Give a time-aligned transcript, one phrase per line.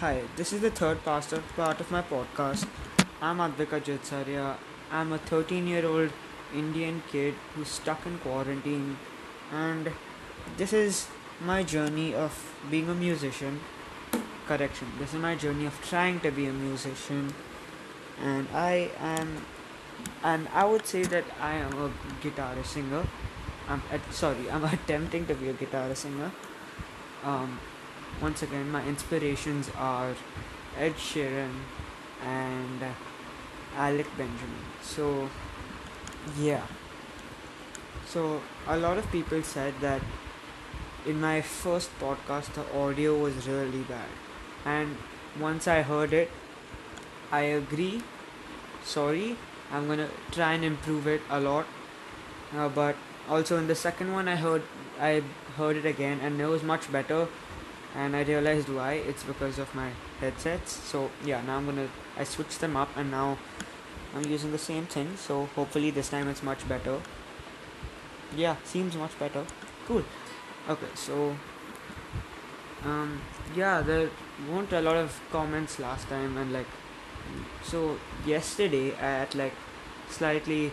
[0.00, 2.66] Hi, this is the third part of, part of my podcast.
[3.22, 4.56] I'm Advika Jitsaria.
[4.92, 6.10] I'm a 13 year old
[6.54, 8.98] Indian kid who's stuck in quarantine,
[9.50, 9.90] and
[10.58, 11.06] this is
[11.40, 12.34] my journey of
[12.70, 13.58] being a musician.
[14.46, 17.32] Correction, this is my journey of trying to be a musician,
[18.22, 19.46] and I am,
[20.22, 21.90] and I would say that I am a
[22.22, 23.06] guitar singer.
[23.66, 26.30] I'm at, sorry, I'm attempting to be a guitar singer.
[27.24, 27.58] Um,
[28.20, 30.14] once again, my inspirations are
[30.78, 31.52] Ed Sheeran
[32.24, 32.84] and
[33.76, 34.64] Alec Benjamin.
[34.82, 35.28] So,
[36.38, 36.62] yeah.
[38.06, 40.00] So, a lot of people said that
[41.04, 44.08] in my first podcast, the audio was really bad.
[44.64, 44.96] And
[45.40, 46.30] once I heard it,
[47.30, 48.02] I agree.
[48.84, 49.36] Sorry,
[49.72, 51.66] I'm gonna try and improve it a lot.
[52.56, 52.96] Uh, but
[53.28, 54.62] also in the second one, I heard
[55.00, 55.22] I
[55.56, 57.28] heard it again, and it was much better
[57.96, 58.92] and I realized why.
[58.92, 60.72] It's because of my headsets.
[60.72, 63.38] So yeah now I'm gonna I switched them up and now
[64.14, 65.16] I'm using the same thing.
[65.16, 67.00] So hopefully this time it's much better.
[68.36, 69.44] Yeah seems much better.
[69.86, 70.04] Cool.
[70.68, 71.36] Okay so
[72.84, 73.20] um
[73.54, 74.10] yeah there
[74.50, 76.66] weren't a lot of comments last time and like
[77.62, 79.54] so yesterday at like
[80.10, 80.72] slightly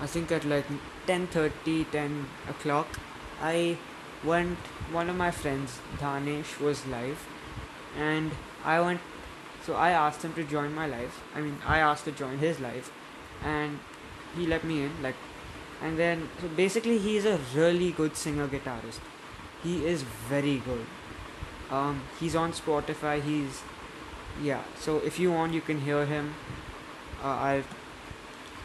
[0.00, 0.66] I think at like
[1.06, 2.98] 10:30 10 o'clock
[3.42, 3.78] I
[4.24, 4.58] went
[4.92, 7.26] one of my friends Danesh was live.
[7.98, 8.32] And
[8.64, 9.00] I went
[9.64, 11.20] so I asked him to join my live.
[11.34, 12.90] I mean I asked to join his live.
[13.44, 13.78] And
[14.36, 15.16] he let me in like
[15.82, 19.00] and then so basically he's a really good singer guitarist.
[19.62, 20.86] He is very good.
[21.70, 23.62] Um he's on Spotify he's
[24.42, 24.62] yeah.
[24.78, 26.34] So if you want you can hear him.
[27.22, 27.64] Uh, I'll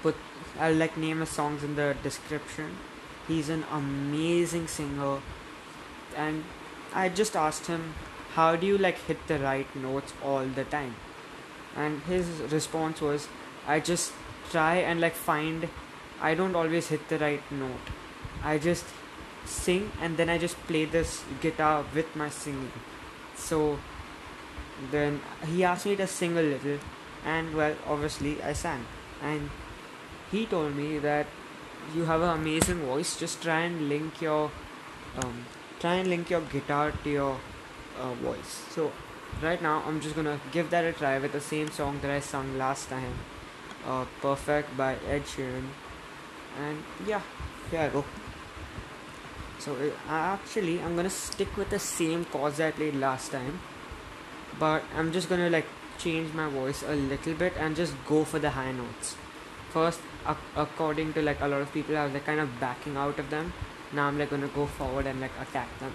[0.02, 0.16] put
[0.60, 2.78] I'll like name his songs in the description.
[3.28, 5.20] He's an amazing singer
[6.16, 6.44] and
[6.94, 7.94] I just asked him,
[8.34, 10.96] How do you like hit the right notes all the time?
[11.76, 13.28] And his response was,
[13.68, 14.14] I just
[14.52, 15.68] try and like find,
[16.22, 17.92] I don't always hit the right note.
[18.44, 18.86] I just
[19.46, 22.72] sing and then I just play this guitar with my singing.
[23.36, 23.80] So
[24.92, 26.80] then he asked me to sing a little,
[27.26, 28.86] and well, obviously I sang.
[29.22, 29.50] And
[30.32, 31.28] he told me that
[31.96, 34.52] you have an amazing voice, just try and link your
[35.18, 35.46] um,
[35.80, 37.38] try and link your guitar to your
[38.00, 38.64] uh, voice.
[38.72, 38.92] So
[39.42, 42.20] right now I'm just gonna give that a try with the same song that I
[42.20, 43.14] sung last time,
[43.86, 45.68] uh, "Perfect" by Ed Sheeran,
[46.66, 47.22] and yeah,
[47.72, 48.06] here I go.
[49.60, 53.60] So uh, actually I'm gonna stick with the same chords I played last time,
[54.60, 58.40] but I'm just gonna like change my voice a little bit and just go for
[58.40, 59.16] the high notes.
[59.70, 62.96] First, ac- according to like a lot of people, I was like kind of backing
[62.96, 63.54] out of them
[63.94, 65.94] now I'm like gonna go forward and like attack them.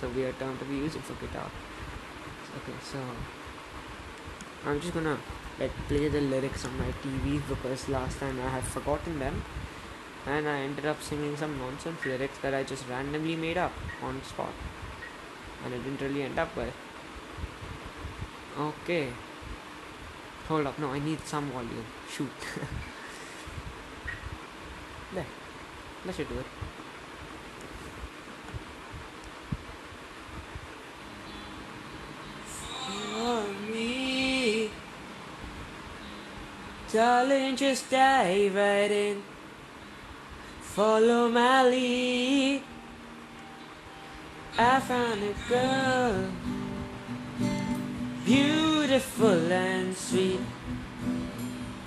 [0.00, 1.50] so weird term to be using for guitar.
[2.56, 2.98] Okay, so
[4.64, 5.18] I'm just gonna
[5.60, 9.42] like play the lyrics on my TV because last time I had forgotten them
[10.26, 14.22] and I ended up singing some nonsense lyrics that I just randomly made up on
[14.24, 14.52] spot
[15.64, 16.72] and it didn't really end up well.
[18.58, 19.08] Okay.
[20.48, 21.84] Hold up, no, I need some volume.
[22.08, 22.30] Shoot.
[25.14, 25.26] there.
[26.12, 26.46] Should do it.
[32.46, 34.70] For me,
[36.90, 39.22] darling, just dive right in.
[40.62, 42.62] Follow my lead.
[44.56, 46.30] I found a girl,
[48.24, 50.40] beautiful and sweet.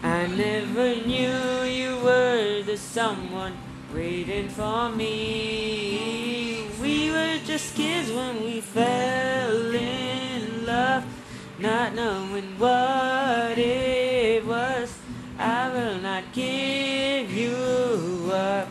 [0.03, 6.68] I never knew you were the someone waiting for me.
[6.82, 11.04] We were just kids when we fell in love,
[11.60, 14.94] not knowing what it was.
[15.38, 18.68] I will not give you up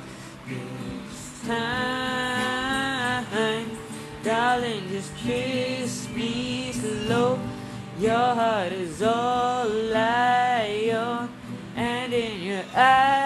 [0.47, 3.25] this time,
[4.23, 4.89] darling.
[4.91, 7.39] Just kiss me slow.
[7.98, 11.28] Your heart is all I own,
[11.75, 13.17] and in your eyes,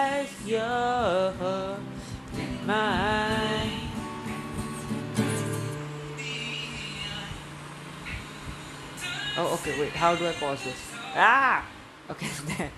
[9.37, 9.79] Oh, okay.
[9.79, 9.91] Wait.
[9.91, 10.79] How do I pause this?
[11.15, 11.65] Ah.
[12.09, 12.29] Okay.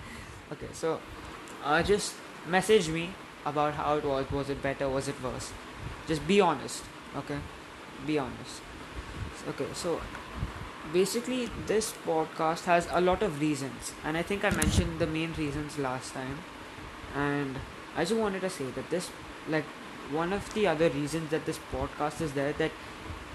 [0.52, 0.68] Okay.
[0.72, 1.00] So,
[1.64, 2.14] uh, just
[2.46, 3.10] message me
[3.44, 4.30] about how it was.
[4.30, 4.88] Was it better?
[4.88, 5.52] Was it worse?
[6.06, 6.84] Just be honest.
[7.16, 7.38] Okay.
[8.06, 8.62] Be honest.
[9.48, 9.66] Okay.
[9.74, 10.00] So,
[10.92, 15.34] basically, this podcast has a lot of reasons, and I think I mentioned the main
[15.34, 16.38] reasons last time.
[17.16, 17.58] And
[17.96, 19.10] I just wanted to say that this,
[19.48, 19.64] like,
[20.12, 22.70] one of the other reasons that this podcast is there that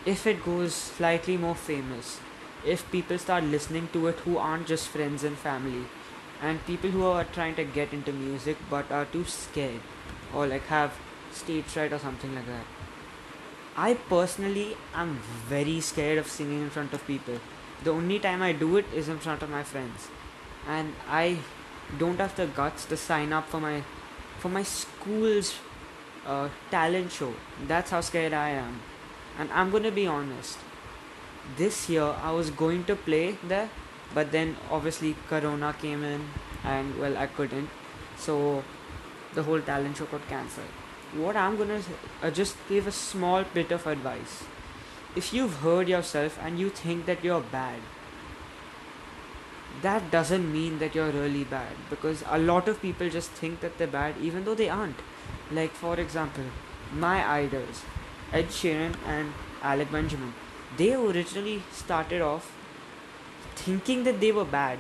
[0.06, 2.20] if it goes slightly more famous,
[2.66, 5.86] if people start listening to it who aren't just friends and family,
[6.42, 9.82] and people who are trying to get into music but are too scared
[10.34, 10.94] or like have
[11.32, 12.66] stage fright or something like that.
[13.76, 17.40] I personally am very scared of singing in front of people.
[17.84, 20.08] The only time I do it is in front of my friends,
[20.68, 21.38] and I
[21.98, 23.84] don't have the guts to sign up for my
[24.40, 25.56] for my school's
[26.26, 27.34] uh, talent show.
[27.68, 28.82] That's how scared I am,
[29.40, 30.58] and I'm gonna be honest.
[31.58, 33.70] This year I was going to play there,
[34.14, 36.22] but then obviously Corona came in,
[36.64, 37.70] and well I couldn't,
[38.18, 38.64] so
[39.34, 40.82] the whole talent show got cancelled
[41.14, 41.82] what I'm gonna
[42.24, 44.44] uh, just give a small bit of advice.
[45.16, 47.80] If you've heard yourself and you think that you're bad,
[49.82, 53.78] that doesn't mean that you're really bad because a lot of people just think that
[53.78, 55.00] they're bad even though they aren't.
[55.52, 56.46] Like, for example,
[56.94, 57.84] my idols,
[58.32, 60.34] Ed Sheeran and Alec Benjamin,
[60.78, 62.52] they originally started off
[63.56, 64.80] thinking that they were bad.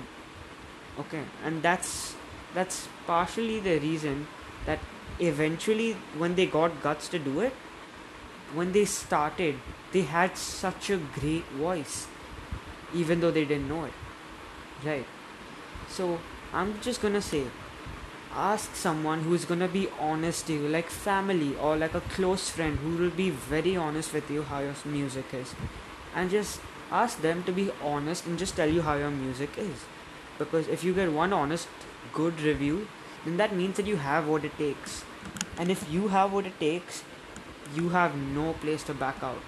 [0.99, 2.15] Okay, and that's
[2.53, 4.27] that's partially the reason
[4.65, 4.79] that
[5.19, 7.53] eventually when they got guts to do it
[8.53, 9.55] when they started
[9.91, 12.07] they had such a great voice
[12.93, 13.93] even though they didn't know it
[14.83, 15.05] right
[15.87, 16.19] so
[16.53, 17.43] i'm just gonna say
[18.33, 22.77] ask someone who's gonna be honest to you like family or like a close friend
[22.79, 25.53] who will be very honest with you how your music is
[26.15, 26.61] and just
[26.91, 29.85] ask them to be honest and just tell you how your music is
[30.39, 31.67] because if you get one honest
[32.13, 32.87] good review
[33.25, 35.03] then that means that you have what it takes.
[35.57, 37.03] And if you have what it takes,
[37.75, 39.41] you have no place to back out.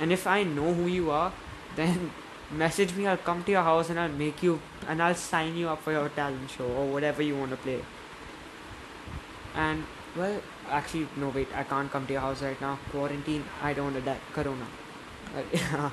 [0.00, 1.32] And if I know who you are,
[1.76, 2.10] then
[2.52, 5.68] message me, I'll come to your house and I'll make you and I'll sign you
[5.68, 7.80] up for your talent show or whatever you want to play.
[9.54, 9.84] And
[10.16, 12.78] well, actually, no, wait, I can't come to your house right now.
[12.90, 14.18] Quarantine, I don't want to die.
[14.32, 14.66] Corona.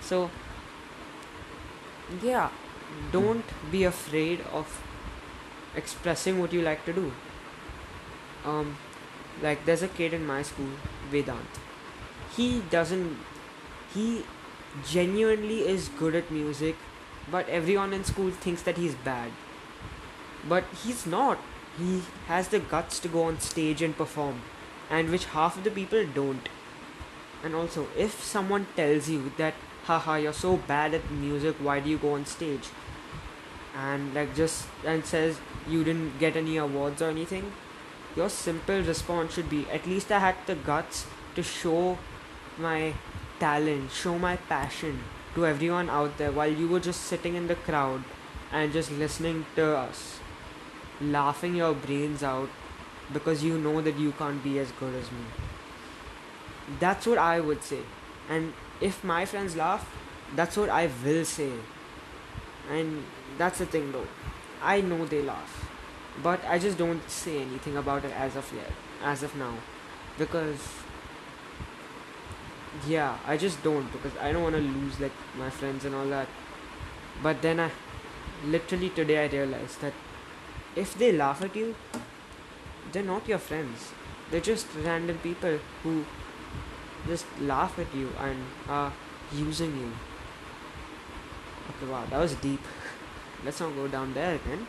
[0.00, 0.30] So,
[2.22, 2.50] yeah,
[3.10, 4.82] don't be afraid of
[5.74, 7.12] expressing what you like to do.
[8.44, 8.76] Um,
[9.42, 10.70] like there's a kid in my school,
[11.10, 11.58] Vedant.
[12.36, 13.18] He doesn't.
[13.92, 14.24] He
[14.84, 16.76] genuinely is good at music,
[17.30, 19.32] but everyone in school thinks that he's bad.
[20.48, 21.38] But he's not.
[21.78, 24.42] He has the guts to go on stage and perform,
[24.90, 26.48] and which half of the people don't.
[27.44, 31.90] And also, if someone tells you that, haha, you're so bad at music, why do
[31.90, 32.68] you go on stage?
[33.76, 35.38] and like just and says
[35.68, 37.52] you didn't get any awards or anything
[38.16, 41.98] your simple response should be at least i had the guts to show
[42.58, 42.94] my
[43.38, 45.00] talent show my passion
[45.34, 48.02] to everyone out there while you were just sitting in the crowd
[48.52, 50.20] and just listening to us
[51.00, 52.48] laughing your brains out
[53.12, 55.24] because you know that you can't be as good as me
[56.80, 57.80] that's what i would say
[58.30, 59.88] and if my friends laugh
[60.34, 61.52] that's what i will say
[62.70, 63.04] and
[63.38, 64.06] that's the thing though.
[64.62, 65.70] I know they laugh.
[66.22, 68.70] But I just don't say anything about it as of yet.
[69.02, 69.54] As of now.
[70.18, 70.58] Because
[72.86, 76.28] yeah, I just don't because I don't wanna lose like my friends and all that.
[77.22, 77.70] But then I
[78.44, 79.92] literally today I realized that
[80.74, 81.74] if they laugh at you,
[82.92, 83.92] they're not your friends.
[84.30, 86.04] They're just random people who
[87.06, 88.92] just laugh at you and are
[89.32, 89.92] using you.
[91.70, 92.60] Okay, wow, that was deep
[93.44, 94.66] let's not go down there again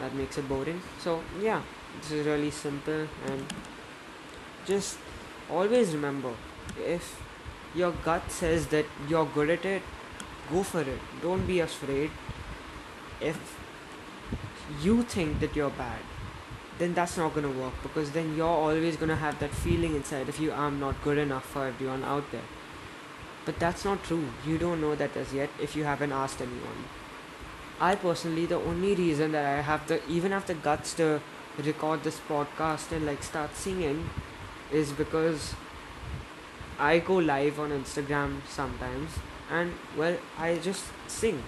[0.00, 1.60] that makes it boring so yeah
[2.00, 3.44] this is really simple and
[4.64, 4.98] just
[5.50, 6.32] always remember
[6.78, 7.20] if
[7.74, 9.82] your gut says that you're good at it
[10.50, 11.00] go for it.
[11.22, 12.10] Don't be afraid.
[13.20, 13.58] If
[14.82, 16.00] you think that you're bad
[16.78, 20.40] then that's not gonna work because then you're always gonna have that feeling inside if
[20.40, 22.48] you I'm not good enough for everyone out there.
[23.44, 24.26] But that's not true.
[24.46, 26.84] You don't know that as yet if you haven't asked anyone.
[27.80, 31.20] I personally, the only reason that I have the even have the guts to
[31.58, 34.08] record this podcast and like start singing
[34.72, 35.54] is because
[36.90, 39.10] I go live on Instagram sometimes
[39.50, 41.42] and well, I just sing.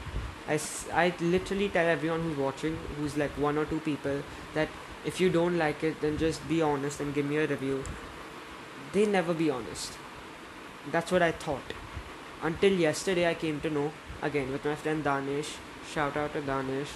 [0.49, 0.61] I,
[0.93, 4.23] I literally tell everyone who's watching, who's like one or two people,
[4.53, 4.69] that
[5.05, 7.83] if you don't like it, then just be honest and give me a review.
[8.93, 9.95] They never be honest.
[10.93, 11.73] That's what I thought.
[12.43, 13.91] Until yesterday, I came to know,
[14.23, 15.57] again, with my friend Danesh,
[15.93, 16.95] shout out to Danesh.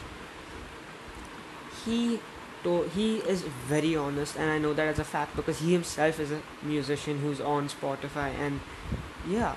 [1.84, 2.20] He
[2.64, 6.20] to- he is very honest, and I know that as a fact because he himself
[6.20, 8.60] is a musician who's on Spotify, and
[9.28, 9.56] yeah,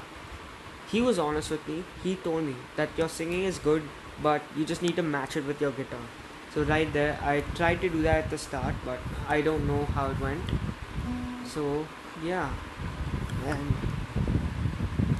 [0.91, 1.83] he was honest with me.
[2.03, 3.83] He told me that your singing is good,
[4.21, 6.05] but you just need to match it with your guitar.
[6.53, 9.85] So right there, I tried to do that at the start, but I don't know
[9.85, 10.47] how it went.
[10.47, 11.47] Mm.
[11.47, 11.87] So
[12.23, 12.49] yeah,
[13.45, 13.73] and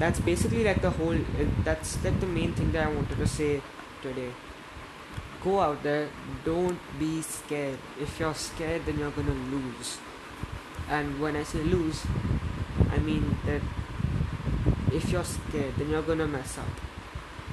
[0.02, 1.18] that's basically like the whole
[1.64, 3.50] that's like the main thing that i wanted to say
[4.02, 4.30] today
[5.44, 6.10] go out there
[6.46, 7.78] don't be scared.
[8.00, 9.98] If you're scared then you're gonna lose.
[10.90, 12.04] And when i say lose
[12.92, 13.62] i mean that
[14.92, 16.68] if you're scared then you're gonna mess up.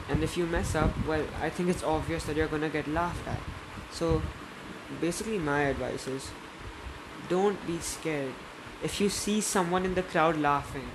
[0.09, 3.27] And if you mess up well i think it's obvious that you're gonna get laughed
[3.29, 3.41] at.
[3.91, 4.23] So
[5.01, 6.31] basically my advice is
[7.29, 8.35] don't be scared.
[8.83, 10.89] If you see someone in the crowd laughing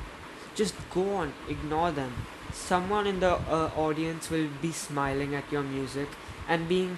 [0.55, 2.13] just go on ignore them.
[2.51, 6.07] Someone in the uh, audience will be smiling at your music
[6.47, 6.97] and being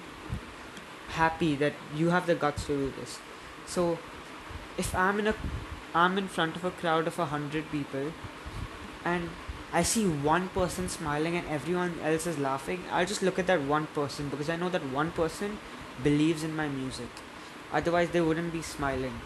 [1.08, 3.18] happy that you have the guts to do this
[3.66, 3.98] so
[4.76, 5.34] if i'm in a
[5.94, 8.12] i'm in front of a crowd of a hundred people
[9.04, 9.30] and
[9.72, 13.62] I see one person smiling and everyone else is laughing, I'll just look at that
[13.62, 15.58] one person because I know that one person
[16.02, 17.08] believes in my music.
[17.72, 19.20] Otherwise, they wouldn't be smiling.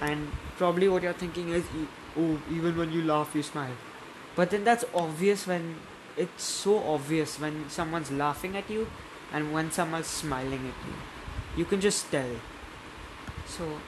[0.00, 1.64] And probably what you're thinking is,
[2.16, 3.76] oh, even when you laugh, you smile.
[4.36, 5.76] But then that's obvious when
[6.16, 8.88] it's so obvious when someone's laughing at you
[9.32, 10.94] and when someone's smiling at you.
[11.56, 12.30] You can just tell.
[13.46, 13.78] So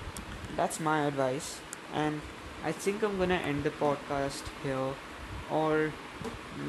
[0.57, 1.61] that's my advice.
[1.93, 2.21] And
[2.65, 4.95] I think I'm gonna end the podcast here,
[5.51, 5.93] or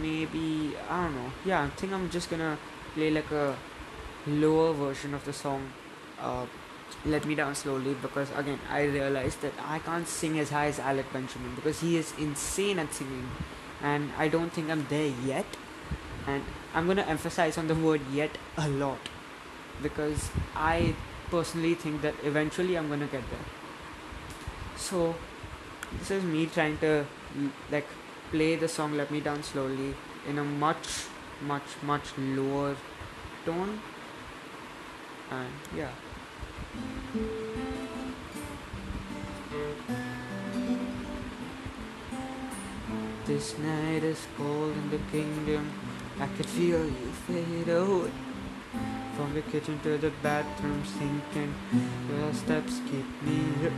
[0.02, 1.32] maybe I don't know.
[1.46, 2.58] Yeah, I think I'm just gonna
[2.94, 3.56] play like a
[4.28, 5.74] lower version of the song.
[6.20, 6.46] Uh,
[7.06, 10.80] let me down slowly because again I realized that I can't sing as high as
[10.80, 13.30] Alec Benjamin because he is insane at singing,
[13.82, 15.46] and I don't think I'm there yet.
[16.28, 16.44] And
[16.74, 19.00] I'm gonna emphasize on the word yet a lot
[19.82, 20.96] because I
[21.32, 23.48] personally think that eventually I'm gonna get there.
[24.76, 25.16] So
[25.98, 27.06] this is me trying to
[27.38, 27.88] mm, like
[28.32, 29.96] play the song let me down slowly
[30.28, 31.06] in a much
[31.42, 32.76] much much lower
[33.46, 33.80] tone
[35.32, 35.90] and yeah
[43.30, 45.72] this night is cold in the kingdom
[46.20, 48.10] i could feel you fade away
[49.16, 51.54] from the kitchen to the bathroom sinking
[52.10, 53.74] your steps keep me up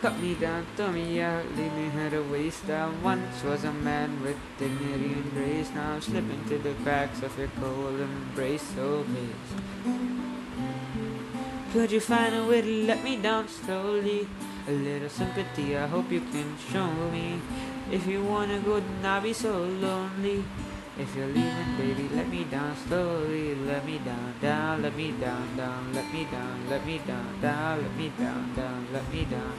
[0.00, 2.70] Cut me down, throw me out, leave me here to waste.
[2.70, 5.70] I once was a man with dignity and grace.
[5.74, 8.62] Now I'm slipping through the cracks of your cold embrace.
[8.76, 9.50] So please,
[11.72, 14.28] could you find a way to let me down slowly?
[14.68, 17.40] A little sympathy, I hope you can show me.
[17.90, 20.44] If you wanna go, then I'll be so lonely.
[20.98, 23.54] If you're leaving, baby, let me down slowly.
[23.54, 27.82] Let me down, down, let me down, down, let me down, let me down, down,
[27.82, 29.56] let me down, down, let me down.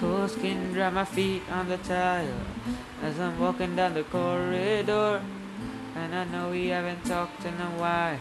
[0.00, 2.42] Cool skin dry my feet on the tile
[3.02, 5.22] as I'm walking down the corridor.
[5.94, 8.18] And I know we haven't talked in a while.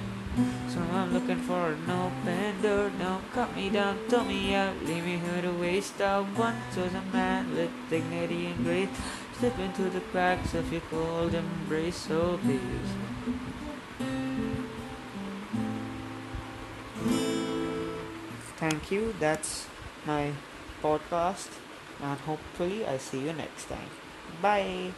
[0.67, 2.91] So I'm looking for an open door.
[2.99, 6.01] Don't cut me down, throw me out, leave me here to waste.
[6.01, 8.89] I once was a man with dignity and grace.
[9.39, 12.89] Slip into the cracks of your cold embrace, so please.
[18.57, 19.13] Thank you.
[19.19, 19.67] That's
[20.05, 20.31] my
[20.81, 21.49] podcast,
[22.01, 23.89] and hopefully, I see you next time.
[24.41, 24.91] Bye.